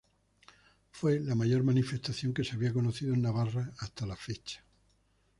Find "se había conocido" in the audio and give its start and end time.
2.43-3.13